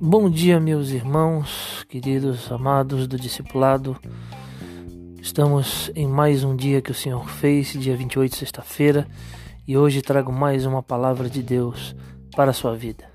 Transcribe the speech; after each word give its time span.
Bom 0.00 0.28
dia, 0.28 0.58
meus 0.58 0.90
irmãos, 0.90 1.84
queridos, 1.88 2.50
amados 2.50 3.06
do 3.06 3.18
discipulado. 3.18 3.96
Estamos 5.20 5.90
em 5.94 6.06
mais 6.06 6.44
um 6.44 6.56
dia 6.56 6.82
que 6.82 6.90
o 6.90 6.94
Senhor 6.94 7.28
fez, 7.28 7.72
dia 7.72 7.96
28, 7.96 8.36
sexta-feira, 8.36 9.06
e 9.66 9.76
hoje 9.76 10.02
trago 10.02 10.32
mais 10.32 10.66
uma 10.66 10.82
palavra 10.82 11.30
de 11.30 11.42
Deus 11.42 11.94
para 12.36 12.50
a 12.50 12.54
sua 12.54 12.74
vida. 12.74 13.11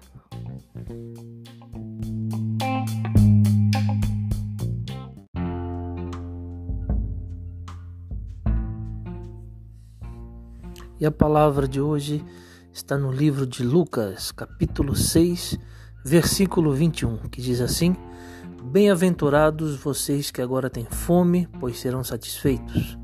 E 11.00 11.06
a 11.06 11.12
palavra 11.12 11.68
de 11.68 11.80
hoje 11.80 12.26
está 12.74 12.98
no 12.98 13.12
livro 13.12 13.46
de 13.46 13.62
Lucas, 13.62 14.32
capítulo 14.32 14.96
6, 14.96 15.60
versículo 16.04 16.74
21, 16.74 17.30
que 17.30 17.40
diz 17.40 17.62
assim: 17.62 17.96
Bem-aventurados 18.64 19.76
vocês 19.76 20.32
que 20.32 20.42
agora 20.42 20.72
têm 20.72 20.86
fome, 20.86 21.48
pois 21.60 21.80
serão 21.80 22.04
satisfeitos. 22.04 22.98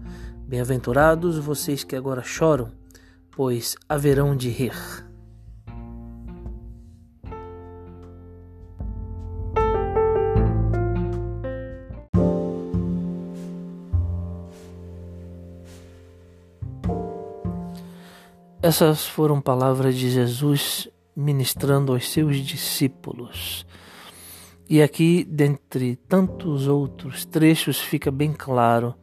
Bem-aventurados 0.47 1.37
vocês 1.37 1.83
que 1.83 1.95
agora 1.95 2.23
choram, 2.23 2.71
pois 3.29 3.75
haverão 3.87 4.35
de 4.35 4.49
rir. 4.49 4.73
Essas 18.63 19.05
foram 19.05 19.41
palavras 19.41 19.93
de 19.93 20.09
Jesus 20.09 20.87
ministrando 21.13 21.91
aos 21.91 22.09
seus 22.09 22.37
discípulos. 22.37 23.65
E 24.69 24.81
aqui, 24.81 25.25
dentre 25.25 25.97
tantos 25.97 26.69
outros 26.69 27.25
trechos, 27.25 27.77
fica 27.81 28.09
bem 28.09 28.31
claro 28.31 28.95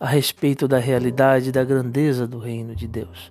a 0.00 0.06
respeito 0.06 0.66
da 0.66 0.78
realidade 0.78 1.50
e 1.50 1.52
da 1.52 1.62
grandeza 1.62 2.26
do 2.26 2.38
reino 2.38 2.74
de 2.74 2.88
Deus. 2.88 3.30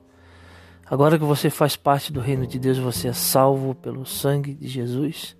Agora 0.86 1.18
que 1.18 1.26
você 1.26 1.50
faz 1.50 1.76
parte 1.76 2.14
do 2.14 2.20
reino 2.20 2.46
de 2.46 2.60
Deus, 2.60 2.78
você 2.78 3.08
é 3.08 3.14
salvo 3.14 3.74
pelo 3.74 4.06
sangue 4.06 4.54
de 4.54 4.68
Jesus. 4.68 5.36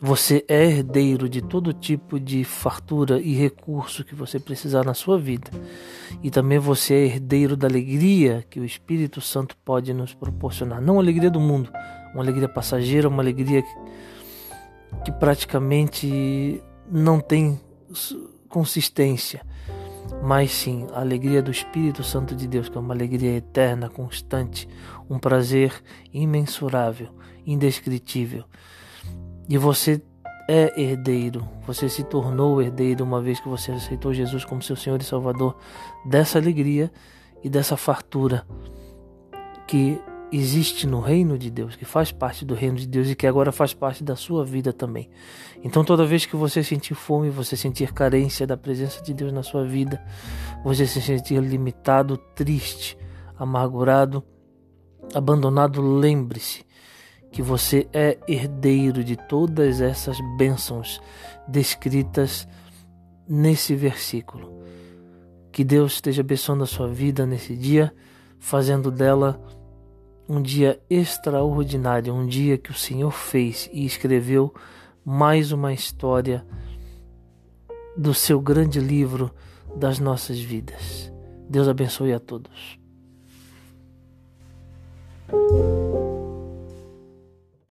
Você 0.00 0.44
é 0.46 0.64
herdeiro 0.64 1.28
de 1.28 1.42
todo 1.42 1.72
tipo 1.72 2.20
de 2.20 2.44
fartura 2.44 3.20
e 3.20 3.34
recurso 3.34 4.04
que 4.04 4.14
você 4.14 4.38
precisar 4.38 4.84
na 4.84 4.94
sua 4.94 5.18
vida. 5.18 5.50
E 6.22 6.30
também 6.30 6.56
você 6.56 6.94
é 6.94 7.04
herdeiro 7.06 7.56
da 7.56 7.66
alegria 7.66 8.46
que 8.48 8.60
o 8.60 8.64
Espírito 8.64 9.20
Santo 9.20 9.56
pode 9.64 9.92
nos 9.92 10.14
proporcionar. 10.14 10.80
Não 10.80 10.98
a 10.98 11.02
alegria 11.02 11.28
do 11.28 11.40
mundo, 11.40 11.72
uma 12.14 12.22
alegria 12.22 12.48
passageira, 12.48 13.08
uma 13.08 13.20
alegria 13.20 13.64
que, 15.04 15.10
praticamente 15.18 16.62
não 16.88 17.18
tem 17.18 17.60
consistência. 18.48 19.44
Mas 20.22 20.52
sim, 20.52 20.86
a 20.92 21.00
alegria 21.00 21.42
do 21.42 21.50
Espírito 21.50 22.04
Santo 22.04 22.36
de 22.36 22.46
Deus, 22.46 22.68
que 22.68 22.78
é 22.78 22.80
uma 22.80 22.94
alegria 22.94 23.36
eterna, 23.36 23.88
constante, 23.88 24.68
um 25.10 25.18
prazer 25.18 25.72
imensurável, 26.12 27.08
indescritível 27.44 28.44
e 29.48 29.56
você 29.56 30.02
é 30.48 30.80
herdeiro, 30.80 31.46
você 31.66 31.88
se 31.88 32.02
tornou 32.02 32.60
herdeiro 32.62 33.04
uma 33.04 33.20
vez 33.20 33.38
que 33.40 33.48
você 33.48 33.72
aceitou 33.72 34.14
Jesus 34.14 34.44
como 34.44 34.62
seu 34.62 34.76
Senhor 34.76 35.00
e 35.00 35.04
Salvador 35.04 35.56
dessa 36.06 36.38
alegria 36.38 36.90
e 37.42 37.48
dessa 37.50 37.76
fartura 37.76 38.46
que 39.66 40.00
existe 40.30 40.86
no 40.86 41.00
reino 41.00 41.38
de 41.38 41.50
Deus, 41.50 41.76
que 41.76 41.84
faz 41.84 42.12
parte 42.12 42.44
do 42.44 42.54
reino 42.54 42.76
de 42.76 42.86
Deus 42.86 43.08
e 43.08 43.14
que 43.14 43.26
agora 43.26 43.52
faz 43.52 43.72
parte 43.72 44.04
da 44.04 44.16
sua 44.16 44.44
vida 44.44 44.72
também. 44.72 45.10
Então, 45.62 45.84
toda 45.84 46.04
vez 46.04 46.26
que 46.26 46.36
você 46.36 46.62
sentir 46.62 46.94
fome, 46.94 47.30
você 47.30 47.56
sentir 47.56 47.92
carência 47.92 48.46
da 48.46 48.56
presença 48.56 49.02
de 49.02 49.14
Deus 49.14 49.32
na 49.32 49.42
sua 49.42 49.64
vida, 49.64 50.02
você 50.64 50.86
se 50.86 51.00
sentir 51.00 51.40
limitado, 51.42 52.16
triste, 52.34 52.98
amargurado, 53.38 54.22
abandonado, 55.14 55.80
lembre-se 55.80 56.66
que 57.38 57.42
você 57.42 57.88
é 57.92 58.18
herdeiro 58.26 59.04
de 59.04 59.14
todas 59.14 59.80
essas 59.80 60.18
bênçãos 60.36 61.00
descritas 61.46 62.48
nesse 63.28 63.76
versículo. 63.76 64.60
Que 65.52 65.62
Deus 65.62 65.92
esteja 65.92 66.22
abençoando 66.22 66.64
a 66.64 66.66
sua 66.66 66.88
vida 66.88 67.24
nesse 67.24 67.54
dia, 67.54 67.94
fazendo 68.40 68.90
dela 68.90 69.40
um 70.28 70.42
dia 70.42 70.82
extraordinário, 70.90 72.12
um 72.12 72.26
dia 72.26 72.58
que 72.58 72.72
o 72.72 72.74
Senhor 72.74 73.12
fez 73.12 73.70
e 73.72 73.86
escreveu 73.86 74.52
mais 75.04 75.52
uma 75.52 75.72
história 75.72 76.44
do 77.96 78.12
seu 78.12 78.40
grande 78.40 78.80
livro 78.80 79.30
das 79.76 80.00
nossas 80.00 80.40
vidas. 80.40 81.12
Deus 81.48 81.68
abençoe 81.68 82.12
a 82.12 82.18
todos. 82.18 82.80